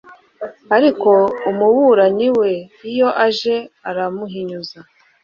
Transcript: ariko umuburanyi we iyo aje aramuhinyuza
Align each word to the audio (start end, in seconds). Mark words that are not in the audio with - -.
ariko 0.75 1.09
umuburanyi 1.49 2.27
we 2.39 2.51
iyo 2.89 3.09
aje 3.25 3.55
aramuhinyuza 3.89 4.79